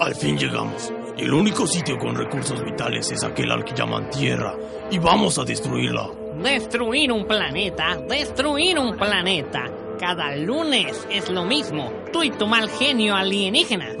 [0.00, 0.92] Al fin llegamos.
[1.16, 4.54] Y el único sitio con recursos vitales es aquel al que llaman Tierra.
[4.90, 6.08] Y vamos a destruirla.
[6.42, 9.64] Destruir un planeta, destruir un planeta.
[9.98, 11.92] Cada lunes es lo mismo.
[12.12, 13.96] Tú y tu mal genio alienígena.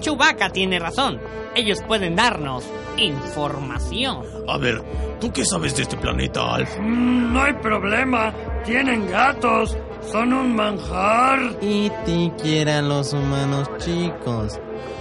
[0.00, 1.20] Chewbacca tiene razón.
[1.54, 2.64] Ellos pueden darnos
[2.96, 4.22] información.
[4.48, 4.82] A ver,
[5.20, 6.78] ¿tú qué sabes de este planeta, Alf?
[6.78, 8.32] Mm, no hay problema.
[8.64, 9.76] Tienen gatos.
[10.10, 11.58] Son un manjar.
[11.60, 14.58] Y ti quieran los humanos chicos.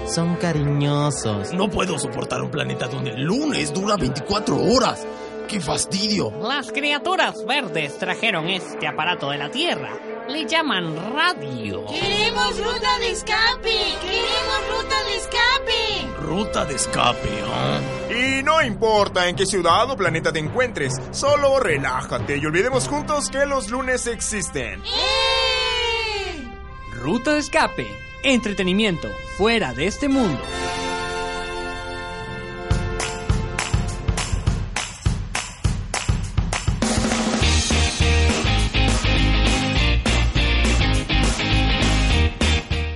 [0.10, 1.54] Son cariñosos.
[1.54, 5.06] No puedo soportar un planeta donde el lunes dura 24 horas.
[5.48, 6.32] ¡Qué fastidio!
[6.42, 9.92] Las criaturas verdes trajeron este aparato de la Tierra.
[10.28, 11.86] Le llaman radio.
[11.86, 13.78] ¡Queremos ruta de escape!
[14.02, 16.22] ¡Queremos ruta de escape!
[16.22, 17.80] Ruta de escape, ¿ah?
[18.12, 23.30] Y no importa en qué ciudad o planeta te encuentres, solo relájate y olvidemos juntos
[23.30, 24.82] que los lunes existen.
[24.82, 26.48] ¡Eh!
[26.96, 28.09] Ruta de escape.
[28.24, 30.42] Entretenimiento fuera de este mundo.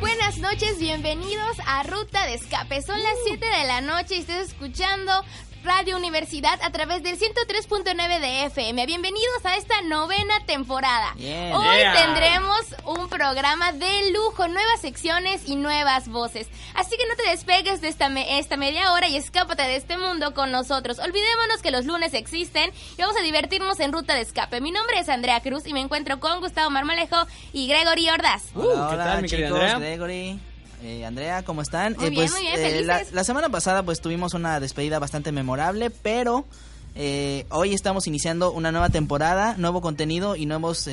[0.01, 2.81] Buenas noches, bienvenidos a Ruta de Escape.
[2.81, 5.13] Son las 7 de la noche y estás escuchando
[5.63, 8.85] Radio Universidad a través del 103.9 de FM.
[8.85, 11.13] Bienvenidos a esta novena temporada.
[11.15, 11.19] Hoy
[11.77, 11.93] Yeah.
[11.93, 16.47] tendremos un programa de lujo, nuevas secciones y nuevas voces.
[16.75, 19.97] Así que no te despegues de esta, me- esta media hora y escápate de este
[19.97, 20.99] mundo con nosotros.
[20.99, 24.59] Olvidémonos que los lunes existen y vamos a divertirnos en Ruta de Escape.
[24.59, 28.43] Mi nombre es Andrea Cruz y me encuentro con Gustavo Marmolejo y Gregory Ordaz.
[28.53, 29.79] Uh, Hola, ¿qué hola, tal, mi querida chicos, Andrea?
[29.79, 30.39] Gregory,
[30.83, 31.95] eh, Andrea, ¿cómo están?
[31.97, 34.99] Muy Eh, bien, pues, muy bien, eh, la, la semana pasada pues tuvimos una despedida
[34.99, 36.45] bastante memorable, pero
[36.95, 40.87] eh, hoy estamos iniciando una nueva temporada, nuevo contenido y nuevos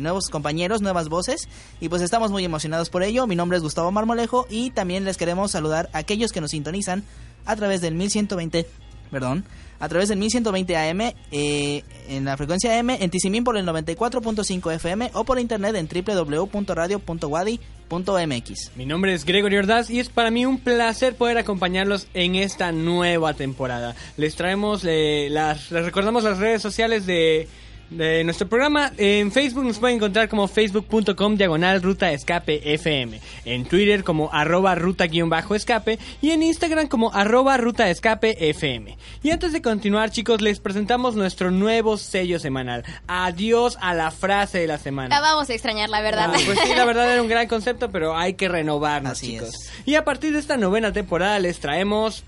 [0.00, 1.48] nuevos compañeros, nuevas voces
[1.80, 3.26] y pues estamos muy emocionados por ello.
[3.26, 7.02] Mi nombre es Gustavo Marmolejo y también les queremos saludar a aquellos que nos sintonizan
[7.46, 8.66] a través del 1120,
[9.10, 9.44] perdón,
[9.80, 11.00] a través del 1120 AM
[11.32, 15.88] eh, en la frecuencia AM en Tizimín por el 94.5 FM o por internet en
[15.88, 18.76] www.radio.wadi.mx.
[18.76, 22.72] Mi nombre es Gregory Ordaz y es para mí un placer poder acompañarlos en esta
[22.72, 23.94] nueva temporada.
[24.16, 27.46] Les traemos, eh, las, les recordamos las redes sociales de,
[27.90, 28.92] de nuestro programa.
[28.96, 33.20] En Facebook nos pueden encontrar como facebook.com diagonal ruta escape FM.
[33.44, 38.50] En Twitter como arroba ruta guion bajo escape y en Instagram como arroba ruta escape
[38.50, 38.96] FM.
[39.22, 42.84] Y antes de continuar chicos les presentamos nuestro nuevo sello semanal.
[43.08, 45.08] Adiós a la frase de la semana.
[45.14, 46.30] La vamos a extrañar, la verdad.
[46.32, 49.48] Ah, pues sí, la verdad era un gran concepto, pero hay que renovarnos, Así chicos.
[49.48, 49.72] es.
[49.84, 52.22] Y a partir de esta novena temporada les traemos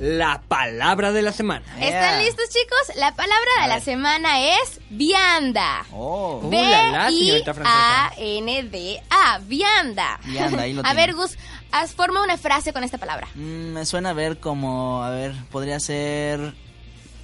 [0.00, 1.62] la palabra de la semana.
[1.78, 2.96] ¿Están listos, chicos?
[2.96, 5.84] La palabra de A la semana es vianda.
[5.92, 8.12] Oh, Uh, la, la, señorita francesa.
[8.16, 9.38] B-I-A-N-D-A.
[9.46, 10.18] Vianda.
[10.24, 11.36] Vianda, ahí lo A ver, Gus,
[11.70, 13.28] haz, forma una frase con esta palabra.
[13.34, 16.54] mm, me suena a ver como, a ver, podría ser,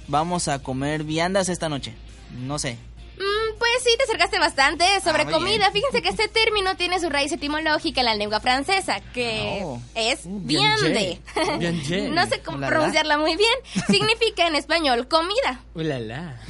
[0.07, 1.93] vamos a comer viandas esta noche.
[2.31, 2.77] No sé.
[3.73, 5.69] Pues sí, te acercaste bastante sobre Ah, comida.
[5.69, 5.71] bien.
[5.73, 9.79] Fíjense que este término tiene su raíz etimológica en la lengua francesa, que Oh.
[9.95, 11.19] es Uh, viande.
[11.59, 12.73] bien, no sé cómo La, la.
[12.75, 13.53] pronunciarla muy bien.
[13.87, 15.61] Significa en español comida.
[15.75, 15.81] Uh.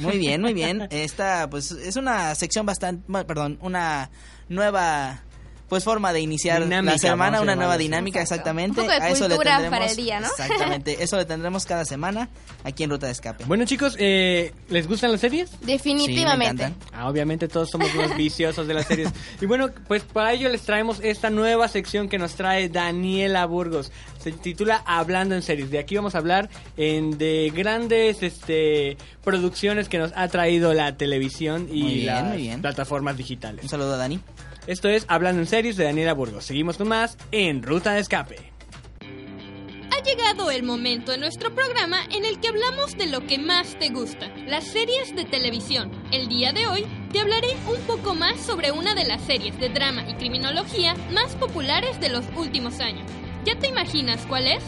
[0.02, 0.86] Muy bien, muy bien.
[0.90, 4.10] Esta, pues, es una sección bastante, perdón, una
[4.48, 5.22] nueva,
[5.68, 8.50] pues, forma de iniciar Dinámica, la semana, una nueva dinámica, Exacto.
[8.50, 8.80] exactamente.
[8.80, 10.26] Un poco de a eso le tendremos, para el día, ¿no?
[10.26, 12.28] Exactamente, eso le tendremos cada semana
[12.64, 13.44] aquí en Ruta de Escape.
[13.44, 15.50] Bueno chicos, eh, ¿les gustan las series?
[15.60, 16.66] Definitivamente.
[16.66, 16.96] Sí, me.
[16.96, 19.10] Ah, obviamente todos somos unos viciosos de las series.
[19.40, 23.92] Y bueno, pues para ello les traemos esta nueva sección que nos trae Daniela Burgos.
[24.18, 25.70] Se titula Hablando en series.
[25.70, 30.96] De aquí vamos a hablar en, de grandes este, producciones que nos ha traído la
[30.96, 33.62] televisión y bien, las plataformas digitales.
[33.62, 34.20] Un saludo a Dani.
[34.68, 36.44] Esto es Hablando en series de Daniela Burgos.
[36.44, 38.52] Seguimos con más en Ruta de Escape.
[39.00, 43.78] Ha llegado el momento en nuestro programa en el que hablamos de lo que más
[43.78, 45.90] te gusta, las series de televisión.
[46.12, 49.70] El día de hoy te hablaré un poco más sobre una de las series de
[49.70, 53.10] drama y criminología más populares de los últimos años.
[53.46, 54.62] ¿Ya te imaginas cuál es?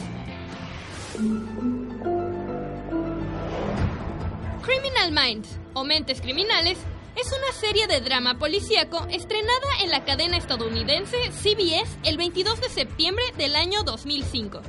[4.63, 6.79] Criminal Minds, o Mentes Criminales,
[7.17, 12.69] es una serie de drama policíaco estrenada en la cadena estadounidense CBS el 22 de
[12.69, 14.61] septiembre del año 2005.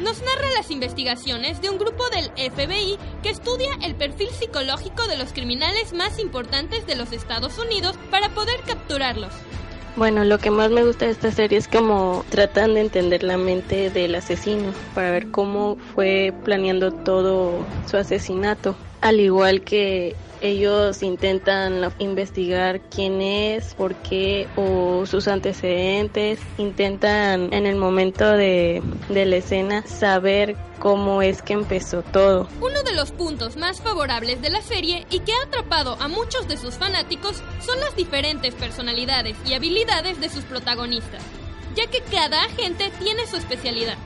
[0.00, 5.18] Nos narra las investigaciones de un grupo del FBI que estudia el perfil psicológico de
[5.18, 9.32] los criminales más importantes de los Estados Unidos para poder capturarlos.
[9.96, 13.36] Bueno, lo que más me gusta de esta serie es como tratan de entender la
[13.36, 21.02] mente del asesino para ver cómo fue planeando todo su asesinato al igual que ellos
[21.02, 29.26] intentan investigar quién es, por qué o sus antecedentes, intentan en el momento de, de
[29.26, 32.48] la escena saber cómo es que empezó todo.
[32.60, 36.46] Uno de los puntos más favorables de la serie y que ha atrapado a muchos
[36.46, 41.22] de sus fanáticos son las diferentes personalidades y habilidades de sus protagonistas,
[41.74, 43.96] ya que cada agente tiene su especialidad.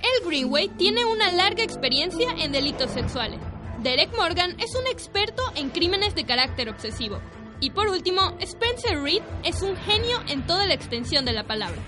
[0.00, 3.38] El Greenway tiene una larga experiencia en delitos sexuales.
[3.82, 7.18] Derek Morgan es un experto en crímenes de carácter obsesivo.
[7.58, 11.78] Y por último, Spencer Reed es un genio en toda la extensión de la palabra.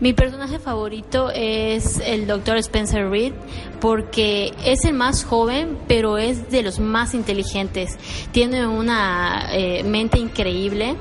[0.00, 2.56] Mi personaje favorito es el Dr.
[2.56, 3.34] Spencer Reed
[3.80, 7.98] porque es el más joven, pero es de los más inteligentes.
[8.32, 10.96] Tiene una eh, mente increíble.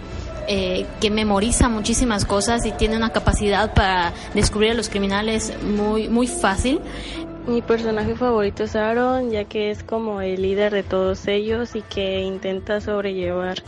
[0.47, 6.09] Eh, que memoriza muchísimas cosas y tiene una capacidad para descubrir a los criminales muy
[6.09, 6.81] muy fácil.
[7.47, 11.81] Mi personaje favorito es Aaron, ya que es como el líder de todos ellos y
[11.81, 13.63] que intenta sobrellevar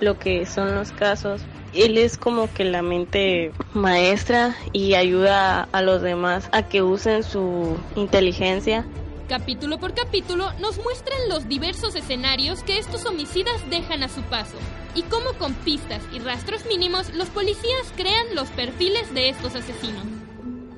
[0.00, 1.40] lo que son los casos.
[1.72, 7.22] Él es como que la mente maestra y ayuda a los demás a que usen
[7.22, 8.84] su inteligencia
[9.28, 14.56] Capítulo por capítulo nos muestran los diversos escenarios que estos homicidas dejan a su paso
[14.94, 20.13] y cómo con pistas y rastros mínimos los policías crean los perfiles de estos asesinos.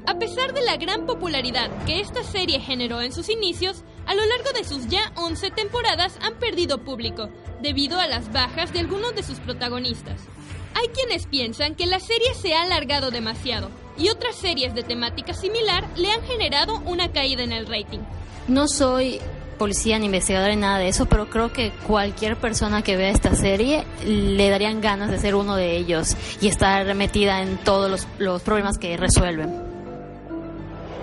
[0.07, 4.25] A pesar de la gran popularidad que esta serie generó en sus inicios, a lo
[4.25, 7.29] largo de sus ya 11 temporadas han perdido público
[7.61, 10.21] debido a las bajas de algunos de sus protagonistas.
[10.75, 13.69] Hay quienes piensan que la serie se ha alargado demasiado
[13.99, 18.01] y otras series de temática similar le han generado una caída en el rating.
[18.47, 19.21] No soy
[19.59, 23.35] policía ni investigadora ni nada de eso, pero creo que cualquier persona que vea esta
[23.35, 28.07] serie le darían ganas de ser uno de ellos y estar metida en todos los,
[28.19, 29.66] los problemas que resuelven.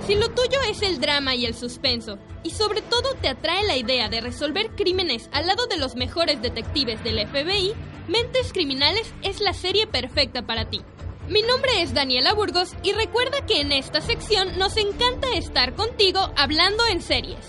[0.05, 3.77] Si lo tuyo es el drama y el suspenso, y sobre todo te atrae la
[3.77, 7.73] idea de resolver crímenes al lado de los mejores detectives del FBI,
[8.09, 10.81] Mentes Criminales es la serie perfecta para ti.
[11.29, 16.19] Mi nombre es Daniela Burgos y recuerda que en esta sección nos encanta estar contigo
[16.35, 17.39] hablando en series.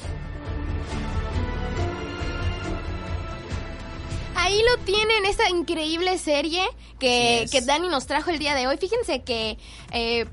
[4.37, 6.63] Ahí lo tienen, esta increíble serie
[7.01, 8.77] que, que Dani nos trajo el día de hoy.
[8.77, 9.59] Fíjense que
[9.91, 10.27] eh,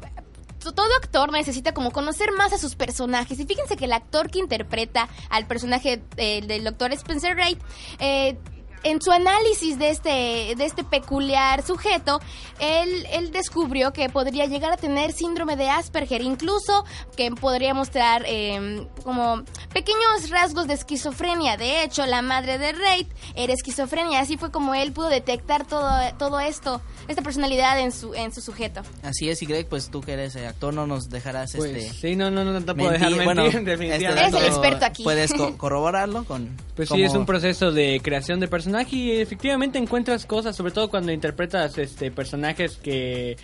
[0.61, 3.39] todo actor necesita como conocer más a sus personajes.
[3.39, 7.59] Y fíjense que el actor que interpreta al personaje eh, del doctor Spencer Wright
[7.99, 8.37] eh,
[8.83, 10.09] en su análisis de este,
[10.57, 12.19] de este peculiar sujeto,
[12.59, 16.85] él, él descubrió que podría llegar a tener síndrome de Asperger, incluso
[17.15, 19.43] que podría mostrar eh, como
[19.73, 21.57] pequeños rasgos de esquizofrenia.
[21.57, 25.89] De hecho, la madre de Reid era esquizofrenia, así fue como él pudo detectar todo,
[26.17, 28.81] todo esto, esta personalidad en su, en su sujeto.
[29.03, 31.93] Así es, y Greg, pues tú que eres eh, actor, no nos dejarás Pues este...
[32.09, 35.03] sí, no, no, no, no te puedo dejar mentir, bueno, este Eres el experto aquí.
[35.03, 36.55] Puedes co- corroborarlo con...
[36.75, 40.71] Pues sí, como- es un proceso de creación de personaje y efectivamente encuentras cosas, sobre
[40.71, 43.35] todo cuando interpretas este personajes que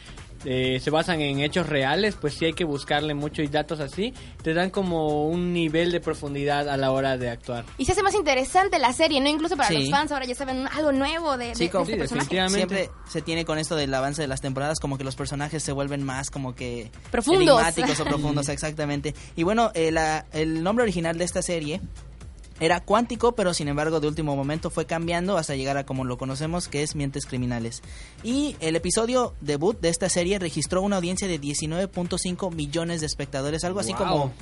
[0.45, 4.13] eh, se basan en hechos reales, pues sí hay que buscarle mucho y datos así,
[4.43, 7.65] te dan como un nivel de profundidad a la hora de actuar.
[7.79, 9.27] Y se hace más interesante la serie, ¿no?
[9.29, 9.79] Incluso para Sí.
[9.79, 12.49] los fans ahora ya saben algo nuevo de, de- Sí, de como- este personaje.
[12.49, 15.71] Siempre se tiene con esto del avance de las temporadas como que los personajes se
[15.71, 17.41] vuelven más como que Profundos.
[17.59, 19.15] enigmáticos o profundos, exactamente.
[19.35, 21.81] Y bueno, eh, la- el nombre original de esta serie
[22.59, 26.17] era Cuántico, pero sin embargo de último momento fue cambiando hasta llegar a como lo
[26.17, 27.81] conocemos, que es Mientes Criminales.
[28.23, 33.63] Y el episodio debut de esta serie registró una audiencia de 19.5 millones de espectadores,
[33.63, 33.99] algo así Wow.
[33.99, 34.33] como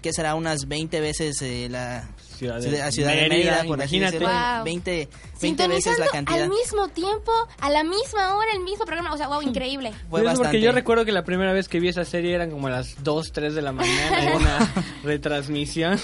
[0.00, 3.80] que será unas 20 veces eh, la Ciudad de la ciudad de Mérida, Mérida, por
[3.82, 4.18] así imagínate.
[4.24, 4.64] decirlo, Wow.
[4.64, 5.08] 20,
[5.40, 6.42] 20 veces la cantidad.
[6.42, 9.12] al mismo tiempo, a la misma hora, el mismo programa.
[9.12, 9.92] O sea, wow, increíble.
[10.10, 10.48] Fue bastante.
[10.48, 13.02] porque yo recuerdo que la primera vez que vi esa serie eran como a las
[13.04, 14.74] 2, 3 de la mañana en una
[15.04, 15.98] retransmisión.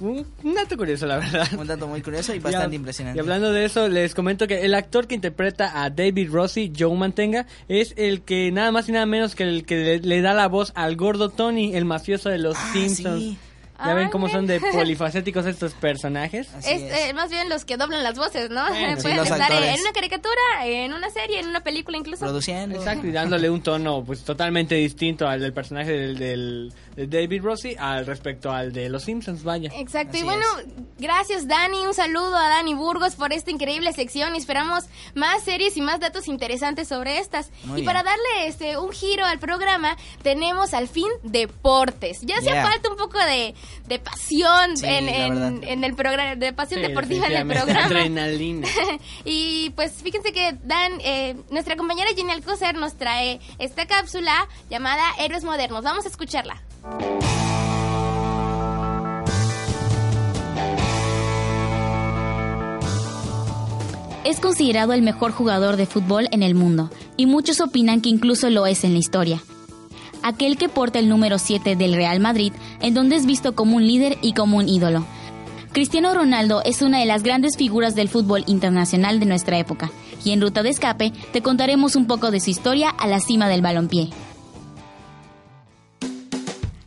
[0.00, 1.46] Un, un dato curioso, la verdad.
[1.58, 3.16] Un dato muy curioso y bastante impresionante.
[3.16, 6.96] Y hablando de eso, les comento que el actor que interpreta a David Rossi, Joe
[6.96, 10.34] Mantenga, es el que nada más y nada menos que el que le, le da
[10.34, 13.22] la voz al gordo Tony, el mafioso de los Ah, Simpsons.
[13.22, 13.38] sí.
[13.86, 16.48] Ya ven cómo son de polifacéticos estos personajes.
[16.54, 16.98] Así Es, es.
[17.10, 18.66] eh, más bien los que doblan las voces, ¿no?
[18.68, 19.74] Bueno, sí, Pueden los estar actores.
[19.74, 22.20] en una caricatura, en una serie, en una película incluso.
[22.24, 22.78] Produciendo.
[22.78, 27.42] Exacto, y dándole un tono pues totalmente distinto al del personaje del, del- de David
[27.42, 29.70] Rossi al respecto al de los Simpsons, vaya.
[29.74, 30.44] Exacto, y bueno,
[30.98, 35.76] gracias Dani, un saludo a Dani Burgos por esta increíble sección y esperamos más series
[35.76, 37.50] y más datos interesantes sobre estas.
[37.64, 37.86] Muy y bien.
[37.86, 42.20] para darle este un giro al programa, tenemos al fin deportes.
[42.22, 42.66] Ya hacía Yeah.
[42.70, 43.54] falta un poco de,
[43.86, 47.84] de pasión Sí, en, en, el programa, de pasión Sí, deportiva en el programa.
[47.84, 48.68] Adrenalina.
[49.24, 55.02] y pues fíjense que Dan, eh, nuestra compañera Jenny Alcocer nos trae esta cápsula llamada
[55.18, 55.84] Héroes Modernos.
[55.84, 56.62] Vamos a escucharla.
[64.24, 68.48] Es considerado el mejor jugador de fútbol en el mundo, y muchos opinan que incluso
[68.48, 69.42] lo es en la historia.
[70.24, 73.86] Aquel que porta el número 7 del Real Madrid, en donde es visto como un
[73.86, 75.04] líder y como un ídolo.
[75.72, 79.90] Cristiano Ronaldo es una de las grandes figuras del fútbol internacional de nuestra época,
[80.24, 83.50] y en Ruta de Escape te contaremos un poco de su historia a la cima
[83.50, 84.08] del balompié.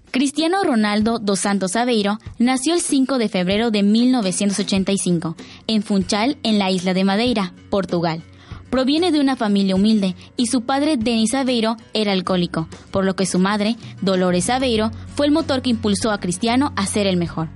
[0.10, 5.36] Cristiano Ronaldo dos Santos Aveiro nació el 5 de febrero de 1985
[5.68, 8.24] en Funchal, en la isla de Madeira, Portugal.
[8.70, 13.26] Proviene de una familia humilde y su padre Denis Aveiro era alcohólico, por lo que
[13.26, 17.48] su madre, Dolores Aveiro, fue el motor que impulsó a Cristiano a ser el mejor.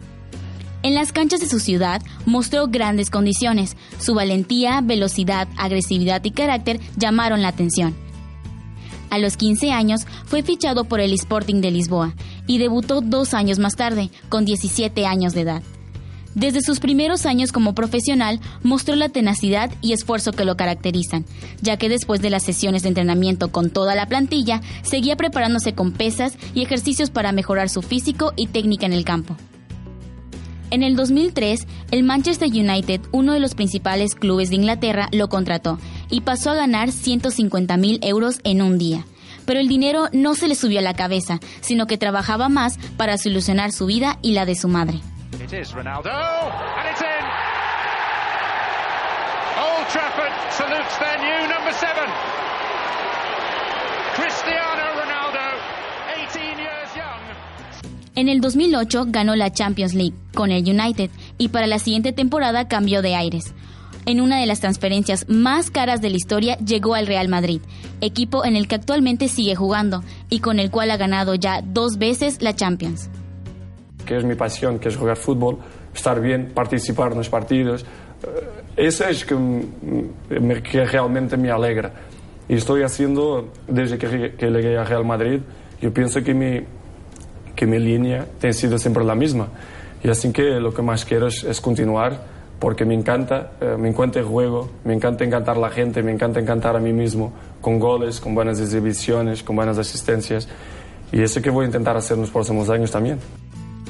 [0.84, 3.78] En las canchas de su ciudad mostró grandes condiciones.
[4.00, 7.96] Su valentía, velocidad, agresividad y carácter llamaron la atención.
[9.12, 12.16] A los 15 años fue fichado por el Sporting de Lisboa
[12.48, 15.64] y debutó dos años más tarde, con 17 años de edad.
[16.36, 21.26] Desde sus primeros años como profesional mostró la tenacidad y esfuerzo que lo caracterizan,
[21.62, 25.92] ya que después de las sesiones de entrenamiento con toda la plantilla, seguía preparándose con
[25.92, 29.36] pesas y ejercicios para mejorar su físico y técnica en el campo.
[30.70, 35.80] En el 2003, el Manchester United, uno de los principales clubes de Inglaterra, lo contrató
[36.10, 39.06] y pasó a ganar 150 mil euros en un día.
[39.46, 43.18] Pero el dinero no se le subió a la cabeza, sino que trabajaba más para
[43.18, 45.02] solucionar su vida y la de su madre.
[45.54, 47.24] It Ronaldo, and it's in.
[49.60, 52.08] Old Trafford salutes their new number seven.
[54.16, 55.42] Cristiano Ronaldo,
[56.30, 57.20] 18 years young.
[58.16, 62.70] En el 2008 ganó la Champions League con el United y para la siguiente temporada
[62.70, 63.54] cambió de aires.
[64.06, 67.60] En una de las transferencias más caras de la historia llegó al Real Madrid,
[68.00, 71.98] equipo en el que actualmente sigue jugando y con el cual ha ganado ya dos
[71.98, 73.10] veces la Champions.
[74.12, 75.58] Que es mi pasión, que es jugar fútbol,
[75.96, 77.86] estar bien, participar en los partidos.
[78.24, 79.38] Eh, Eso es que,
[80.62, 81.94] que realmente me alegra.
[82.50, 85.40] Y estoy haciendo, desde que, llegué a Real Madrid,
[85.82, 86.60] yo pienso que mi,
[87.56, 89.48] que mi línea ha sido siempre la misma.
[90.04, 92.20] Y así que lo que más quiero es, es continuar,
[92.60, 96.12] porque me encanta, eh, me encanta el juego, me encanta encantar a la gente, me
[96.12, 100.50] encanta encantar a mí mismo, con goles, con buenas exhibiciones, con buenas asistencias.
[101.14, 103.18] Y eso que voy a intentar hacer en los próximos años también.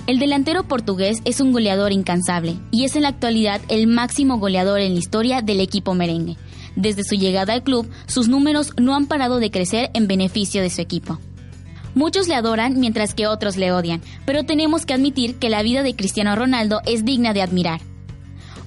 [0.08, 4.80] El delantero portugués es un goleador incansable y es en la actualidad el máximo goleador
[4.80, 6.38] en la historia del equipo merengue.
[6.76, 10.70] Desde su llegada al club, sus números no han parado de crecer en beneficio de
[10.70, 11.20] su equipo.
[11.94, 15.84] Muchos le adoran mientras que otros le odian, pero tenemos que admitir que la vida
[15.84, 17.82] de Cristiano Ronaldo es digna de admirar.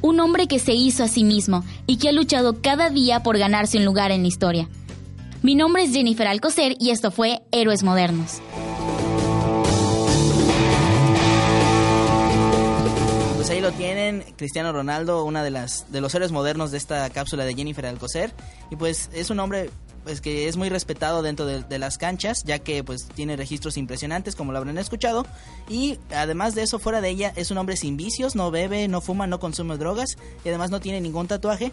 [0.02, 3.38] Un hombre que se hizo a sí mismo y que ha luchado cada día por
[3.38, 4.68] ganarse un lugar en la historia.
[5.42, 8.40] Mi nombre es Jennifer Alcocer y esto fue Héroes Modernos.
[13.64, 17.54] Lo tienen, Cristiano Ronaldo, una de las de los héroes modernos de esta cápsula de
[17.54, 18.30] Jennifer Alcocer
[18.70, 19.70] y pues es un hombre
[20.04, 23.78] pues que es muy respetado dentro de, de las canchas, ya que pues tiene registros
[23.78, 25.26] impresionantes como lo habrán escuchado
[25.66, 29.00] y además de eso fuera de ella es un hombre sin vicios, no bebe, no
[29.00, 31.72] fuma, no consume drogas y además no tiene ningún tatuaje.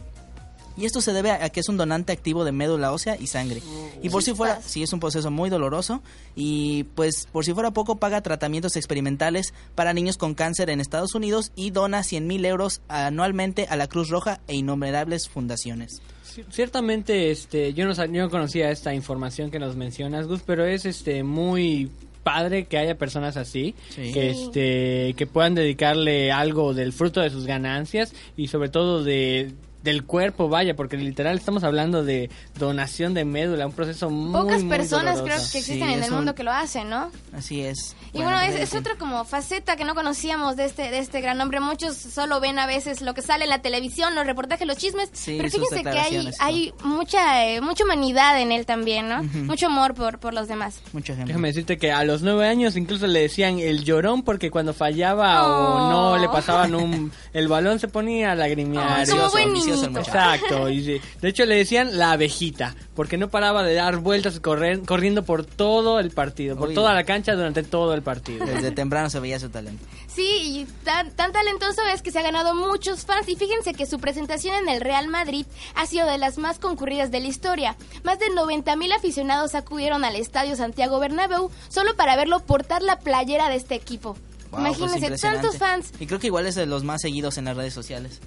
[0.78, 3.62] Y esto se debe a que es un donante activo de médula ósea y sangre.
[4.01, 6.01] Y por si fuera, sí es un proceso muy doloroso
[6.36, 11.13] y pues por si fuera poco paga tratamientos experimentales para niños con cáncer en Estados
[11.13, 16.01] Unidos y dona 100 mil euros anualmente a la Cruz Roja e innumerables fundaciones.
[16.50, 20.86] Ciertamente, este, yo no, yo no conocía esta información que nos mencionas, Gus, pero es
[20.86, 21.92] este muy
[22.24, 24.12] padre que haya personas así, Sí.
[24.13, 29.51] que este, que puedan dedicarle algo del fruto de sus ganancias y sobre todo de
[29.84, 34.62] del cuerpo, vaya, porque literal estamos hablando de donación de médula, un proceso muy Pocas
[34.62, 37.10] muy personas creo que existen Sí, en es el un- mundo que lo hacen, ¿no?
[37.34, 37.96] Así es.
[38.14, 41.22] Y bueno, es, pues, es otra como faceta que no conocíamos de este de este
[41.22, 41.60] gran hombre.
[41.62, 45.10] Muchos solo ven a veces lo que sale en la televisión, los reportajes, los chismes.
[45.14, 49.24] Sí, pero fíjense que hay, hay mucha eh, mucha humanidad en él también, ¿no?
[49.24, 50.80] Mucho amor por, por los demás.
[50.94, 51.28] Mucho ejemplo.
[51.32, 55.48] Déjame decirte que a los nueve años incluso le decían el llorón porque cuando fallaba
[55.48, 59.08] o no le pasaban un el balón se ponía a lagrimear.
[59.10, 59.30] Oh,
[59.74, 60.12] el muchacho.
[60.12, 60.70] Exacto.
[60.70, 64.40] Y de, de hecho le decían la abejita porque no paraba de dar vueltas y
[64.40, 66.75] correr, corriendo por todo el partido, por Uy.
[66.75, 68.46] toda la cancha durante todo el partido.
[68.46, 69.84] Desde temprano se veía su talento.
[70.08, 73.28] Sí, y tan, tan talentoso es que se ha ganado muchos fans.
[73.30, 77.12] Y fíjense que su presentación en el Real Madrid ha sido de las más concurridas
[77.12, 77.78] de la historia.
[78.04, 83.00] Más de 90 mil aficionados acudieron al estadio Santiago Bernabéu solo para verlo portar la
[83.00, 84.18] playera de este equipo.
[84.51, 85.92] Wow, pues Imagínense, tantos fans.
[86.00, 88.20] Y creo que igual es de los más seguidos en las redes sociales.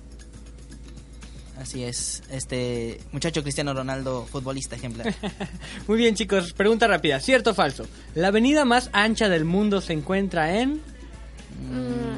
[1.61, 5.15] Así es, este muchacho Cristiano Ronaldo, futbolista ejemplar.
[5.87, 7.87] Muy bien chicos, pregunta rápida, ¿cierto o falso?
[8.15, 10.81] ¿La avenida más ancha del mundo se encuentra en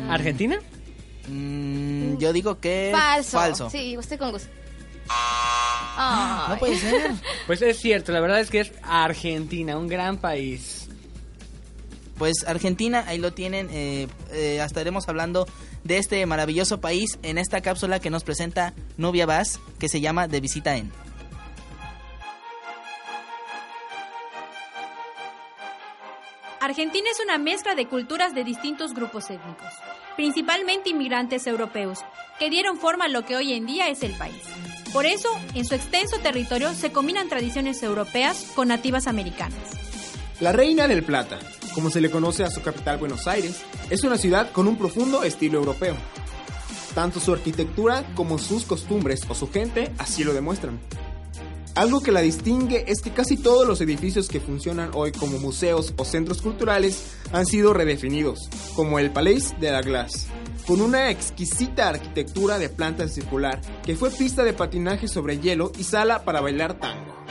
[0.08, 0.58] Argentina?
[1.28, 3.36] Mm, yo digo que Falso.
[3.38, 3.70] falso.
[3.70, 4.48] Sí, usted con gusto.
[5.08, 6.54] Ay.
[6.54, 7.10] No puede ser.
[7.46, 10.88] Pues es cierto, la verdad es que es Argentina, un gran país.
[12.18, 13.68] Pues Argentina, ahí lo tienen.
[13.70, 15.46] eh, eh, estaremos hablando
[15.86, 20.28] de este maravilloso país en esta cápsula que nos presenta Nubia Vaz, que se llama
[20.28, 20.90] De Visita en.
[26.60, 29.72] Argentina es una mezcla de culturas de distintos grupos étnicos,
[30.16, 32.00] principalmente inmigrantes europeos,
[32.40, 34.42] que dieron forma a lo que hoy en día es el país.
[34.92, 39.58] Por eso, en su extenso territorio se combinan tradiciones europeas con nativas americanas.
[40.40, 41.38] La Reina del Plata,
[41.76, 45.22] como se le conoce a su capital Buenos Aires, es una ciudad con un profundo
[45.22, 45.94] estilo europeo.
[46.94, 50.80] Tanto su arquitectura como sus costumbres o su gente así lo demuestran.
[51.74, 55.92] Algo que la distingue es que casi todos los edificios que funcionan hoy como museos
[55.98, 60.28] o centros culturales han sido redefinidos, como el Palais de la Glace,
[60.66, 65.84] con una exquisita arquitectura de planta circular que fue pista de patinaje sobre hielo y
[65.84, 67.25] sala para bailar tango.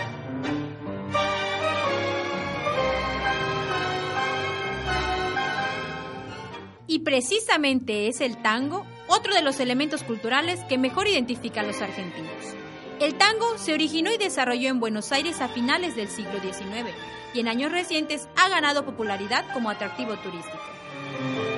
[6.88, 11.82] Y precisamente es el tango otro de los elementos culturales que mejor identifica a los
[11.82, 12.56] argentinos.
[13.00, 16.90] El tango se originó y desarrolló en Buenos Aires a finales del siglo XIX
[17.34, 21.55] y en años recientes ha ganado popularidad como atractivo turístico.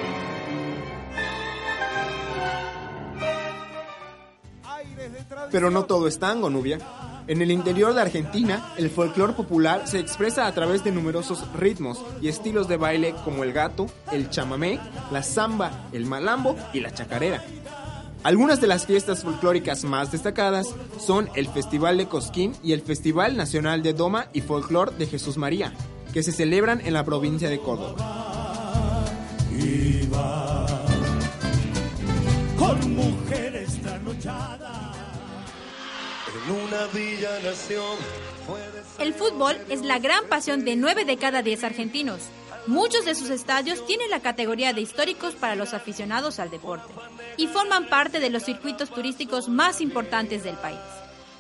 [5.52, 6.80] Pero no todo es tango, Nubia.
[7.28, 12.02] En el interior de Argentina, el folclore popular se expresa a través de numerosos ritmos
[12.22, 14.80] y estilos de baile como el gato, el chamamé,
[15.12, 17.44] la samba, el malambo y la chacarera.
[18.24, 23.38] Algunas de las fiestas folclóricas más destacadas son el Festival de Cosquín y el Festival
[23.38, 25.74] Nacional de Doma y Folclor de Jesús María,
[26.14, 28.28] que se celebran en la provincia de Córdoba.
[39.00, 42.22] El fútbol es la gran pasión de 9 de cada 10 argentinos.
[42.68, 46.94] Muchos de sus estadios tienen la categoría de históricos para los aficionados al deporte
[47.36, 50.80] y forman parte de los circuitos turísticos más importantes del país.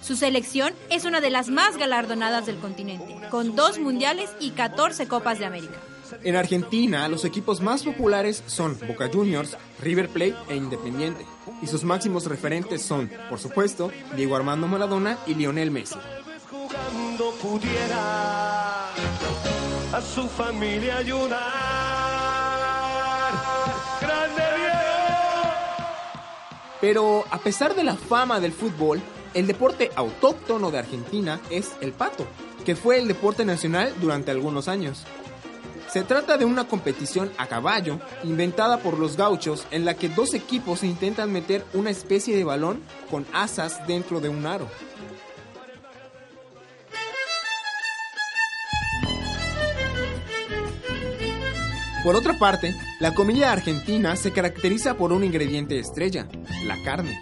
[0.01, 5.07] Su selección es una de las más galardonadas del continente, con dos mundiales y 14
[5.07, 5.79] Copas de América.
[6.23, 11.25] En Argentina, los equipos más populares son Boca Juniors, River Plate e Independiente.
[11.61, 15.97] Y sus máximos referentes son, por supuesto, Diego Armando Maradona y Lionel Messi.
[19.93, 20.97] a su familia.
[26.79, 29.01] Pero a pesar de la fama del fútbol,
[29.33, 32.27] el deporte autóctono de Argentina es el pato,
[32.65, 35.05] que fue el deporte nacional durante algunos años.
[35.97, 40.35] Se trata de una competición a caballo inventada por los gauchos en la que dos
[40.35, 44.69] equipos intentan meter una especie de balón con asas dentro de un aro.
[52.03, 56.27] Por otra parte, la comida argentina se caracteriza por un ingrediente estrella,
[56.67, 57.19] la carne.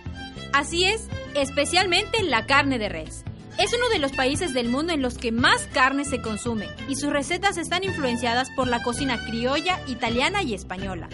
[0.51, 3.23] Así es, especialmente la carne de res.
[3.57, 6.95] Es uno de los países del mundo en los que más carne se consume y
[6.95, 11.07] sus recetas están influenciadas por la cocina criolla, italiana y española.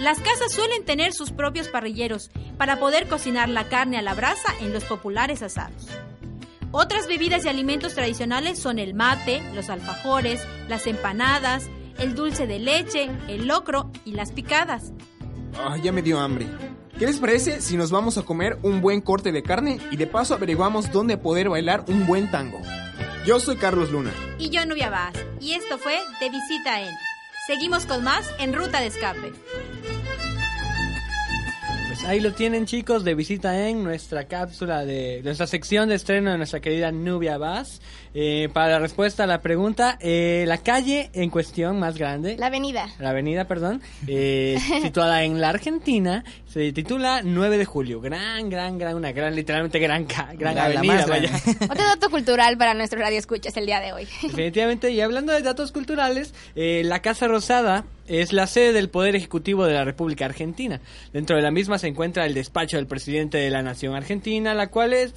[0.00, 4.54] Las casas suelen tener sus propios parrilleros para poder cocinar la carne a la brasa
[4.60, 5.86] en los populares asados.
[6.70, 11.68] Otras bebidas y alimentos tradicionales son el mate, los alfajores, las empanadas,
[11.98, 14.92] el dulce de leche, el locro y las picadas.
[15.56, 16.46] Ah, ya me dio hambre.
[16.98, 20.06] ¿Qué les parece si nos vamos a comer un buen corte de carne y de
[20.06, 22.60] paso averiguamos dónde poder bailar un buen tango?
[23.26, 24.12] Yo soy Carlos Luna.
[24.38, 26.94] Y yo Nubia Vaz, y esto fue De Visita en.
[27.48, 29.32] Seguimos con más en Ruta de Escape.
[31.88, 36.30] Pues ahí lo tienen chicos de visita en nuestra cápsula de nuestra sección de estreno
[36.30, 37.80] de nuestra querida Nubia Vaz.
[38.16, 42.46] Eh, para la respuesta a la pregunta, eh, la calle en cuestión más grande, La
[42.46, 42.86] avenida.
[43.00, 48.00] la avenida, perdón, eh, situada en la Argentina, se titula 9 de julio.
[48.00, 50.94] Gran, gran, gran, una gran, literalmente gran, ca- gran La- la avenida.
[50.94, 51.30] más vaya.
[51.62, 54.04] Otro dato cultural para nuestro radio escuchas el día de hoy.
[54.22, 59.16] Definitivamente, y hablando de datos culturales, eh, la Casa Rosada es la sede del Poder
[59.16, 60.80] Ejecutivo de la República Argentina.
[61.12, 64.68] Dentro de la misma se encuentra el despacho del presidente de la Nación Argentina, la
[64.68, 65.14] cual es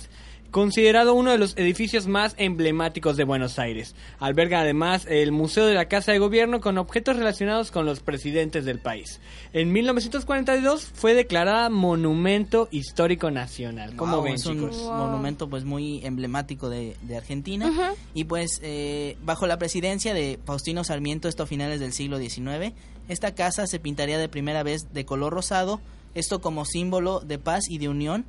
[0.52, 3.96] considerado uno de los edificios más emblemáticos de Buenos Aires.
[4.20, 8.66] Alberga además el Museo de la Casa de Gobierno con objetos relacionados con los presidentes
[8.66, 9.20] del país.
[9.54, 13.96] En 1942 fue declarada Monumento Histórico Nacional.
[13.96, 14.78] ¿Cómo Wow, ven, es un chicos?
[14.84, 17.72] monumento pues muy emblemático de, de Argentina
[18.14, 22.74] y pues eh, bajo la presidencia de Faustino Sarmiento esto a finales del siglo XIX
[23.08, 25.82] esta casa se pintaría de primera vez de color rosado
[26.16, 28.26] esto como símbolo de paz y de unión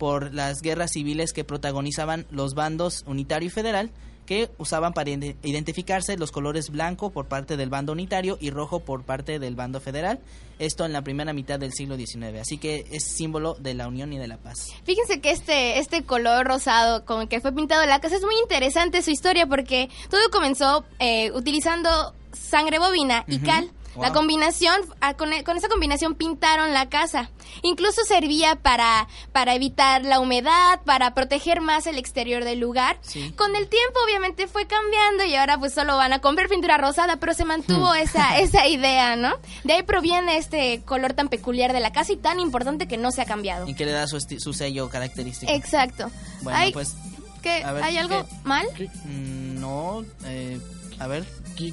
[0.00, 3.90] por las guerras civiles que protagonizaban los bandos unitario y federal
[4.24, 8.80] que usaban para ide- identificarse los colores blanco por parte del bando unitario y rojo
[8.80, 10.20] por parte del bando federal.
[10.60, 12.38] Esto en la primera mitad del siglo XIX.
[12.40, 14.68] Así que es símbolo de la unión y de la paz.
[14.84, 18.36] Fíjense que este, este color rosado con el que fue pintado la casa es muy
[18.40, 21.90] interesante su historia porque todo comenzó eh, utilizando
[22.32, 23.70] sangre bovina y cal.
[23.98, 27.30] La combinación, ah, con, con esa combinación pintaron la casa.
[27.62, 32.98] Incluso servía para, para evitar la humedad, para proteger más el exterior del lugar.
[33.36, 37.16] Con el tiempo obviamente fue cambiando y ahora pues solo van a comprar pintura rosada,
[37.16, 37.96] pero se mantuvo Hmm.
[38.02, 39.32] esa, esa idea, ¿no?
[39.64, 43.10] De ahí proviene este color tan peculiar de la casa y tan importante que no
[43.10, 43.66] se ha cambiado.
[43.68, 45.50] Y que le da su, su sello característico.
[45.52, 46.10] Exacto.
[46.42, 46.94] Bueno, Hay- pues.
[47.42, 47.64] ¿qué?
[47.64, 48.34] a ver, ¿Hay algo ¿qué?
[48.44, 48.66] mal?
[49.04, 50.60] Mm, No, eh,
[50.98, 51.24] a ver.
[51.56, 51.72] ¿Qué,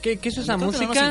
[0.00, 1.10] qué, qué es esa música?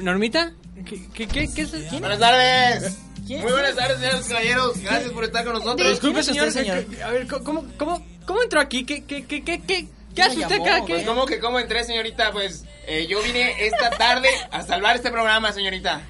[0.00, 0.52] ¿Normita?
[0.84, 1.90] ¿Qué, qué, qué, qué es?
[2.00, 2.96] Buenas tardes.
[3.28, 4.78] Muy buenas tardes, señores caballeros.
[4.82, 5.88] Gracias por estar con nosotros.
[5.88, 6.52] Disculpe, señor.
[6.52, 8.84] que- A ver, ¿cómo, cómo, cómo entró aquí?
[8.84, 10.80] ¿Qué, qué, qué, qué, qué, qué hace usted acá?
[10.86, 12.32] ¿Qué- Pues, ¿Cómo que cómo entré, señorita?
[12.32, 16.00] Pues eh, yo vine esta tarde a salvar este programa, señorita.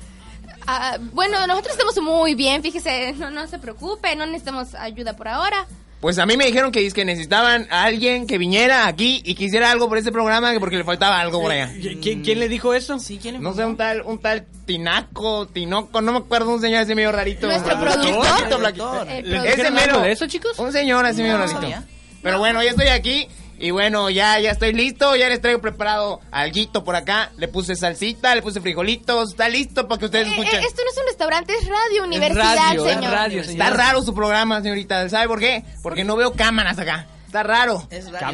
[0.66, 5.28] Ah, bueno, nosotros estamos muy bien, fíjese, no, no se preocupe, no necesitamos ayuda por
[5.28, 5.66] ahora.
[6.00, 9.44] Pues a mí me dijeron que, que necesitaban a alguien que viniera aquí y que
[9.44, 11.70] hiciera algo por este programa porque le faltaba algo por allá.
[12.00, 12.96] ¿Quién, quién le dijo eso?
[13.38, 17.12] No sé, un tal, un tal Tinaco, Tinoco, no me acuerdo, un señor así medio
[17.12, 17.46] rarito.
[17.48, 18.18] ¿Nuestro productor?
[18.22, 19.02] Blanquito, blanquito.
[19.04, 19.72] El Ese productor.
[19.72, 20.00] mero.
[20.00, 20.58] de eso, chicos?
[20.58, 21.60] Un señor así medio No, rarito.
[21.60, 21.84] sabía.
[22.22, 23.28] Pero bueno, ya estoy aquí.
[23.62, 27.31] Y bueno, ya, ya estoy listo, ya les traigo preparado alguito por acá.
[27.37, 30.61] Le puse salsita, le puse frijolitos, está listo para que ustedes Eh, escuchen.
[30.61, 33.66] eh, esto no es un restaurante, es radio, universidad, radio, es señor.
[33.66, 35.07] Está raro su programa, señorita.
[35.11, 35.62] ¿Sabe por qué?
[35.83, 37.07] Porque no veo cámaras acá.
[37.27, 37.87] Está raro.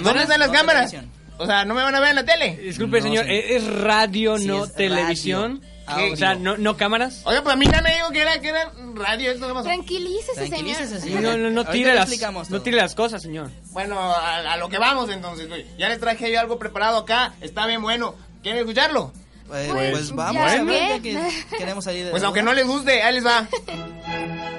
[0.03, 0.91] ¿Dónde están las No cámaras?
[0.93, 1.11] televisión.
[1.39, 2.57] O sea, ¿no me van a ver en la tele?
[2.63, 5.61] Disculpe, señor, ¿e- ¿es radio, Sí, no es televisión?
[5.61, 5.76] radio.
[5.87, 7.21] Ah, o sea, ¿no, no cámaras?
[7.25, 9.31] Oye, pues a mí ya me dijo que era, que era radio.
[9.31, 9.65] ¿Esto qué pasó?
[9.65, 11.23] Tranquilícese, señor.
[11.23, 13.51] No, no, tire las, explicamos no tire las cosas, señor.
[13.71, 15.65] Bueno, a, a lo que vamos entonces, güey.
[15.79, 17.35] Ya les traje yo algo preparado acá.
[17.41, 18.15] Está bien bueno.
[18.43, 19.13] ¿Quieren escucharlo?
[19.47, 21.21] Pues, Pues, pues vamos ya a ver, que- ya
[21.51, 22.51] que queremos salir de Pues aunque duda.
[22.51, 23.47] no les guste, ahí les va.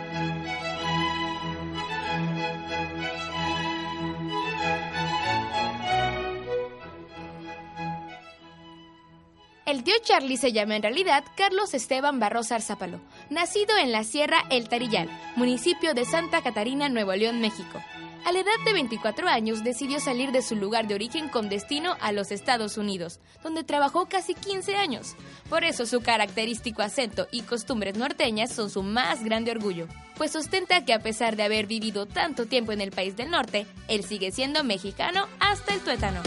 [9.68, 14.46] El tío Charlie se llama en realidad Carlos Esteban Barrosa Arzápalo, nacido en la Sierra
[14.50, 17.84] El Tarillal, municipio de Santa Catarina, Nuevo León, México.
[18.24, 21.98] A la edad de 24 años decidió salir de su lugar de origen con destino
[22.00, 25.18] a los Estados Unidos, donde trabajó casi 15 años.
[25.50, 30.86] Por eso su característico acento y costumbres norteñas son su más grande orgullo, pues ostenta
[30.86, 34.32] que a pesar de haber vivido tanto tiempo en el país del norte, él sigue
[34.32, 36.22] siendo mexicano hasta el tuétano.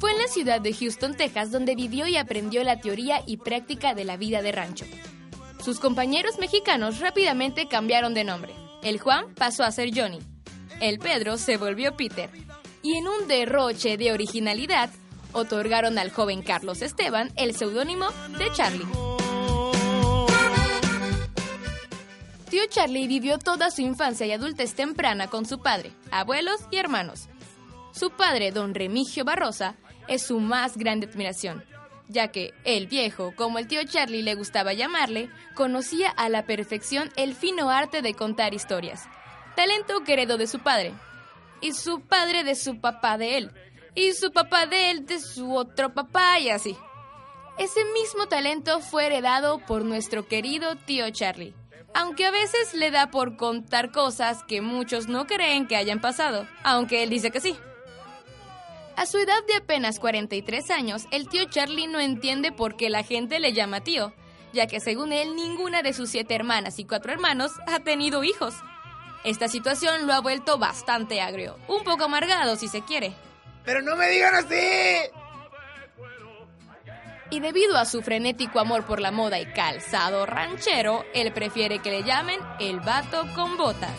[0.00, 3.92] Fue en la ciudad de Houston, Texas, donde vivió y aprendió la teoría y práctica
[3.92, 4.86] de la vida de rancho.
[5.62, 8.54] Sus compañeros mexicanos rápidamente cambiaron de nombre.
[8.82, 10.18] El Juan pasó a ser Johnny.
[10.80, 12.30] El Pedro se volvió Peter.
[12.82, 14.88] Y en un derroche de originalidad,
[15.34, 18.06] otorgaron al joven Carlos Esteban el seudónimo
[18.38, 18.86] de Charlie.
[22.48, 27.28] Tío Charlie vivió toda su infancia y adultez temprana con su padre, abuelos y hermanos.
[27.92, 29.76] Su padre, don Remigio Barrosa,
[30.10, 31.64] es su más grande admiración,
[32.08, 37.10] ya que el viejo, como el tío Charlie le gustaba llamarle, conocía a la perfección
[37.16, 39.08] el fino arte de contar historias,
[39.54, 40.92] talento que heredó de su padre,
[41.60, 43.52] y su padre de su papá de él,
[43.94, 46.76] y su papá de él de su otro papá y así.
[47.56, 51.54] Ese mismo talento fue heredado por nuestro querido tío Charlie,
[51.94, 56.48] aunque a veces le da por contar cosas que muchos no creen que hayan pasado,
[56.64, 57.56] aunque él dice que sí.
[59.00, 63.02] A su edad de apenas 43 años, el tío Charlie no entiende por qué la
[63.02, 64.12] gente le llama tío,
[64.52, 68.52] ya que según él ninguna de sus siete hermanas y cuatro hermanos ha tenido hijos.
[69.24, 73.14] Esta situación lo ha vuelto bastante agrio, un poco amargado si se quiere.
[73.64, 75.08] Pero no me digan así.
[77.30, 81.90] Y debido a su frenético amor por la moda y calzado ranchero, él prefiere que
[81.90, 83.96] le llamen el vato con botas.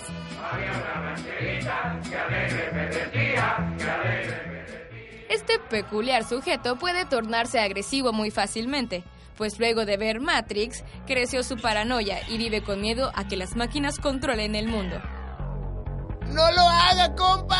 [5.31, 9.05] Este peculiar sujeto puede tornarse agresivo muy fácilmente,
[9.37, 13.55] pues luego de ver Matrix, creció su paranoia y vive con miedo a que las
[13.55, 15.01] máquinas controlen el mundo.
[16.27, 17.55] ¡No lo haga, compa!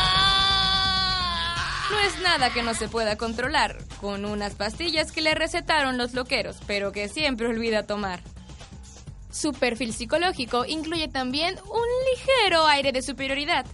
[1.90, 6.12] No es nada que no se pueda controlar, con unas pastillas que le recetaron los
[6.12, 8.20] loqueros, pero que siempre olvida tomar.
[9.30, 13.64] Su perfil psicológico incluye también un ligero aire de superioridad,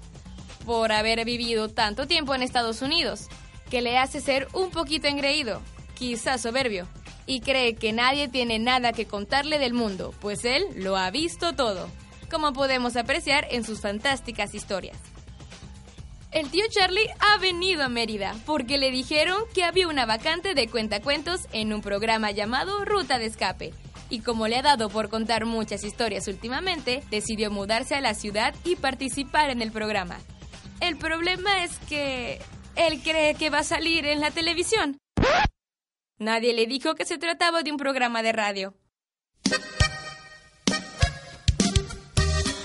[0.65, 3.29] por haber vivido tanto tiempo en Estados Unidos,
[3.71, 5.61] que le hace ser un poquito engreído,
[5.95, 6.87] quizás soberbio,
[7.27, 11.53] y cree que nadie tiene nada que contarle del mundo, pues él lo ha visto
[11.55, 11.89] todo,
[12.31, 14.97] como podemos apreciar en sus fantásticas historias.
[16.31, 20.69] El tío Charlie ha venido a Mérida porque le dijeron que había una vacante de
[20.69, 23.73] cuentacuentos en un programa llamado Ruta de Escape.
[24.11, 28.55] Y como le ha dado por contar muchas historias últimamente, decidió mudarse a la ciudad
[28.65, 30.19] y participar en el programa.
[30.81, 32.41] El problema es que
[32.79, 34.99] él cree que va a salir en la televisión.
[36.19, 38.75] Nadie le dijo que se trataba de un programa de radio.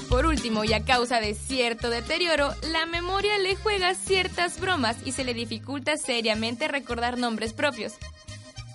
[0.10, 5.12] Por último, y a causa de cierto deterioro, la memoria le juega ciertas bromas y
[5.12, 7.94] se le dificulta seriamente recordar nombres propios,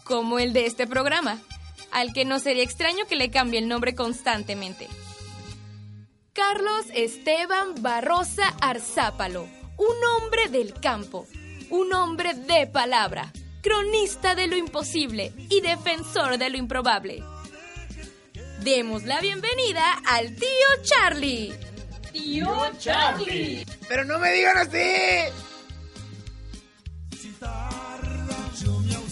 [0.03, 1.39] como el de este programa,
[1.93, 4.89] al que no sería extraño que le cambie el nombre constantemente.
[6.33, 9.49] Carlos Esteban Barrosa Arzápalo,
[9.79, 11.27] un hombre del campo,
[11.71, 17.23] un hombre de palabra, cronista de lo imposible y defensor de lo improbable.
[18.63, 21.55] Demos la bienvenida al tío Charlie.
[22.13, 23.65] Tío Charlie.
[23.89, 25.33] Pero no me digan así.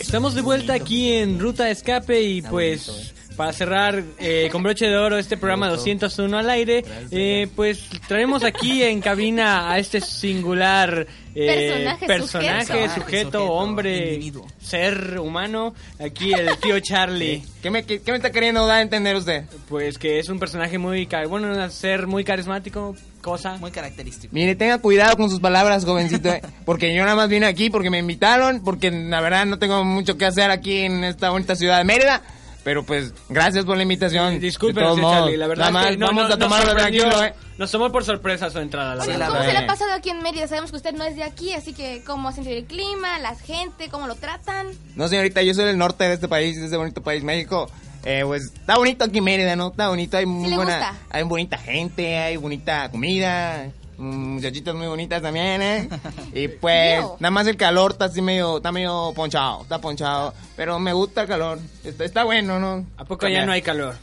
[0.01, 4.87] Estamos de vuelta aquí en Ruta de Escape y pues para cerrar eh, con broche
[4.87, 10.01] de oro este programa 201 al aire, eh, pues traemos aquí en cabina a este
[10.01, 11.07] singular
[11.39, 13.01] eh, Personaje, personaje, sujeto.
[13.03, 14.21] sujeto, hombre,
[14.59, 17.43] ser humano, aquí el tío Charlie.
[17.63, 19.45] ¿Qué me, qué, qué me está queriendo dar a entender usted?
[19.69, 23.59] Pues que es un personaje muy, ca- bueno, un ser muy carismático, cosa.
[23.59, 24.35] Muy característico.
[24.35, 27.91] Mire, tenga cuidado con sus palabras, jovencito, eh, porque yo nada más vine aquí porque
[27.91, 31.77] me invitaron, porque la verdad no tengo mucho que hacer aquí en esta bonita ciudad
[31.77, 32.23] de Mérida.
[32.67, 34.41] Pero pues, gracias por la invitación.
[34.41, 35.25] Disculpe, de todos señor modos.
[35.25, 37.33] Charlie, la verdad Nada es que más, no, vamos no, a tomarlo tranquilo, eh.
[37.59, 39.29] Nos tomó por sorpresa su entrada, la ¿Cómo, verdad.
[39.29, 40.49] cómo se le ha pasado aquí en Mérida?
[40.49, 43.37] Sabemos que usted no es de aquí, así que cómo ha sentido el clima, la
[43.37, 44.67] gente, cómo lo tratan.
[44.97, 47.71] No, señorita, yo soy del norte de este país, de este bonito país, México.
[48.05, 49.69] Eh, pues está bonito aquí Mérida, ¿no?
[49.69, 50.95] Está bonito, hay muy le buena, gusta?
[51.11, 55.89] hay bonita gente, hay bonita comida, muchachitas muy bonitas también, ¿eh?
[56.35, 60.79] Y pues nada más el calor está así medio, está medio ponchado, está ponchado, pero
[60.79, 62.87] me gusta el calor, está, está bueno, ¿no?
[62.97, 63.97] ¿A poco ya no hay calor?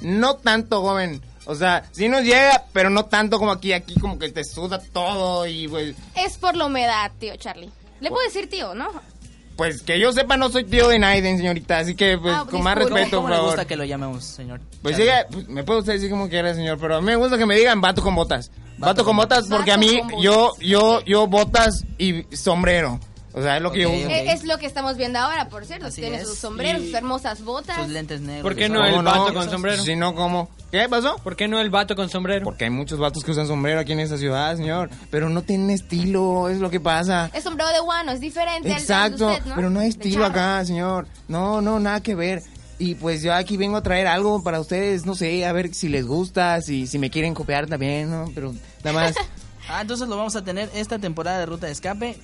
[0.00, 1.20] No tanto, joven.
[1.46, 4.78] O sea, sí nos llega, pero no tanto como aquí, aquí como que te suda
[4.92, 7.70] todo y pues, Es por la humedad, tío Charlie.
[8.00, 8.88] Le puedo decir tío, ¿no?
[9.58, 12.62] Pues que yo sepa no soy tío de Naiden, señorita, así que pues Ah, con
[12.62, 13.50] más respeto, ¿Cómo por favor.
[13.50, 14.60] gusta que lo llamemos, señor?
[14.82, 17.36] Pues llega, pues, me puede usted decir como quiera, señor, pero a mí me gusta
[17.36, 18.52] que me digan vato con botas.
[18.78, 23.00] Vato, con botas porque a Vato mí, yo, yo, yo botas y sombrero.
[23.38, 24.06] O sea, es lo que yo Ok, uso.
[24.06, 24.12] ok.
[24.12, 25.86] Eh, Es lo que estamos viendo ahora, por cierto.
[25.86, 26.28] Así Tiene es.
[26.28, 27.76] sus sombreros, Y- sus hermosas botas.
[27.76, 28.42] Sus lentes negros.
[28.42, 29.82] ¿Por qué no el ¿Cómo vato con sombrero?
[29.82, 30.48] Si no, ¿cómo?
[30.70, 31.16] ¿Qué pasó?
[31.22, 32.44] ¿Por qué no el vato con sombrero?
[32.44, 34.90] Porque hay muchos vatos que usan sombrero aquí en esta ciudad, señor.
[35.10, 37.30] Pero no tienen estilo, es lo que pasa.
[37.32, 39.54] Es sombrero de guano, es diferente al- al de Exacto, usted, ¿no?
[39.54, 41.06] pero no hay estilo acá, señor.
[41.28, 42.42] No, no, nada que ver.
[42.80, 45.88] Y pues yo aquí vengo a traer algo para ustedes, no sé, a ver si
[45.88, 48.30] les gusta, si, si me quieren copiar también, ¿no?
[48.34, 49.14] Pero nada más.
[49.70, 52.18] Ah, entonces lo vamos a tener esta temporada de Ruta de Escape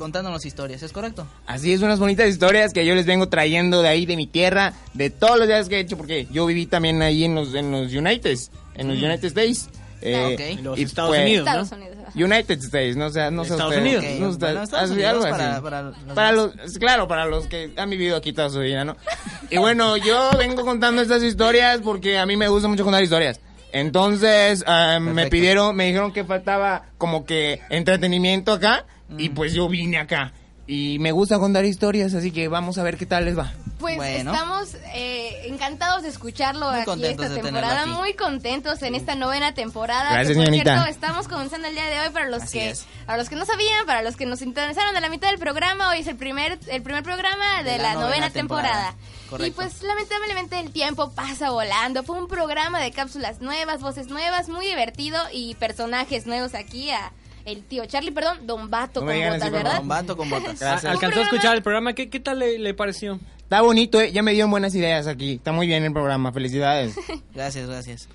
[0.00, 1.26] contándonos historias, ¿es correcto?
[1.46, 4.72] Así es, unas bonitas historias que yo les vengo trayendo de ahí, de mi tierra,
[4.94, 7.70] de todos los días que he hecho, porque yo viví también ahí en los, en
[7.70, 8.36] los United,
[8.74, 9.04] en los Mm.
[9.04, 9.68] United States.
[10.02, 10.40] Eh, ok.
[10.40, 11.50] En los y Estados pues- Unidos, ¿no?
[11.60, 11.96] Estados Unidos.
[12.14, 13.76] United States, no sé, no sé Estados.
[13.76, 14.02] Unidos.
[14.18, 15.62] No bueno, Estados Unidos algo para- así.
[15.62, 18.96] para los Para los, claro, para los que han vivido aquí toda su vida, ¿no?
[19.50, 23.38] Y bueno, yo vengo contando estas historias porque a mí me gusta mucho contar historias.
[23.72, 28.86] Entonces, ah, me pidieron, me dijeron que faltaba como que entretenimiento acá
[29.18, 29.34] y Mm.
[29.34, 30.32] pues yo vine acá.
[30.66, 33.52] Y me gusta contar historias, así que vamos a ver qué tal les va.
[33.80, 34.32] Pues Bueno.
[34.32, 37.90] estamos eh, encantados de escucharlo Muy aquí esta temporada, aquí.
[37.90, 40.12] muy contentos en esta novena temporada.
[40.12, 40.74] Gracias, que, por señorita.
[40.74, 42.86] cierto, estamos comenzando el día de hoy para los Así que es.
[43.06, 45.88] para los que no sabían, para los que nos interesaron de la mitad del programa,
[45.90, 48.94] hoy es el primer el primer programa de, la, novena, temporada.
[49.28, 49.46] Correcto.
[49.48, 52.04] Y pues lamentablemente el tiempo pasa volando.
[52.04, 57.12] Fue un programa de cápsulas nuevas, voces nuevas, muy divertido y personajes nuevos aquí a
[57.44, 59.76] el tío Charlie, perdón, Don Bato No con botas, ¿verdad?
[59.78, 60.60] Con vato con botas.
[60.60, 60.84] Gracias.
[60.84, 61.92] ¿Alcanzó a escuchar el programa?
[61.92, 63.18] ¿Qué, qué tal le, le pareció?
[63.50, 64.12] Está bonito, ¿eh?
[64.12, 65.34] ya me dieron buenas ideas aquí.
[65.34, 66.94] Está muy bien el programa, felicidades.
[67.34, 68.08] Gracias, gracias.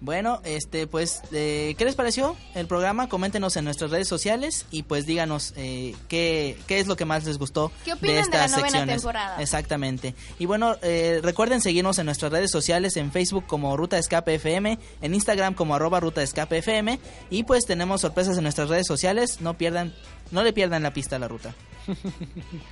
[0.00, 3.08] Bueno, este, pues, eh, ¿qué les pareció el programa?
[3.08, 7.24] Coméntenos en nuestras redes sociales y pues díganos eh, qué, qué es lo que más
[7.24, 8.96] les gustó ¿Qué opinan de de la estas novena secciones.
[8.96, 9.42] temporada?
[9.42, 10.14] Exactamente.
[10.38, 14.78] Y bueno, eh, recuerden seguirnos en nuestras redes sociales, en Facebook como Ruta Escape FM,
[15.02, 19.40] en Instagram como arroba Ruta Escape FM y pues tenemos sorpresas en nuestras redes sociales,
[19.40, 19.92] no pierdan,
[20.30, 21.54] no le pierdan la pista a la ruta.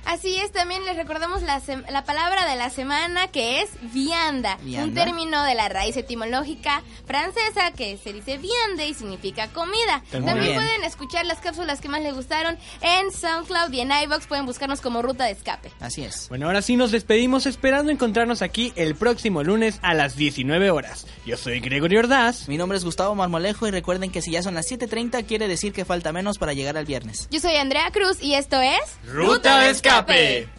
[0.05, 4.57] Así es, también les recordamos la, sem- la palabra de la semana que es vianda,
[4.61, 4.85] Vianda.
[4.87, 10.03] un término de la raíz etimológica francesa que se dice viande y significa comida.
[10.13, 10.55] Muy También bien.
[10.55, 14.81] pueden escuchar las cápsulas que más les gustaron en SoundCloud y en iVoox, pueden buscarnos
[14.81, 15.71] como Ruta de Escape.
[15.79, 16.29] Así es.
[16.29, 21.07] Bueno, ahora sí nos despedimos esperando encontrarnos aquí el próximo lunes a las 19 horas.
[21.25, 22.47] Yo soy Gregorio Ordaz.
[22.47, 25.73] Mi nombre es Gustavo Marmolejo y recuerden que si ya son las 7.30 quiere decir
[25.73, 27.27] que falta menos para llegar al viernes.
[27.31, 28.79] Yo soy Andrea Cruz y esto es...
[29.05, 30.49] Ruta de escape.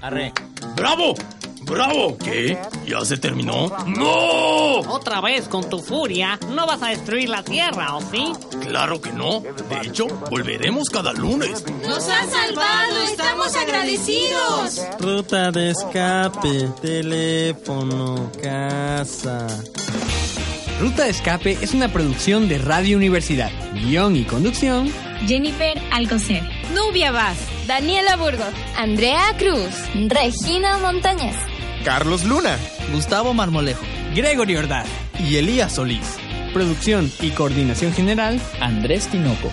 [0.00, 0.32] Arre.
[0.76, 1.14] ¡Bravo!
[1.62, 2.16] ¡Bravo!
[2.18, 2.58] ¿Qué?
[2.86, 3.74] ¿Ya se terminó?
[3.86, 4.80] ¡No!
[4.80, 8.32] Otra vez con tu furia, no vas a destruir la Tierra, ¿o sí?
[8.60, 9.40] Claro que no.
[9.40, 11.64] De hecho, volveremos cada lunes.
[11.86, 13.00] ¡Nos han salvado!
[13.02, 14.82] ¡Estamos agradecidos!
[14.98, 19.46] Ruta de escape, teléfono, casa.
[20.80, 23.50] Ruta de Escape es una producción de Radio Universidad.
[23.74, 24.90] Guión y conducción.
[25.26, 26.42] Jennifer Alcocer.
[26.74, 27.38] Nubia Vaz.
[27.66, 29.70] Daniela Burgos, Andrea Cruz,
[30.08, 31.36] Regina Montañez.
[31.84, 32.58] Carlos Luna.
[32.92, 33.84] Gustavo Marmolejo.
[34.14, 34.88] Gregorio Ordaz.
[35.18, 36.16] Y Elías Solís.
[36.52, 38.40] Producción y coordinación general.
[38.60, 39.50] Andrés Tinoco.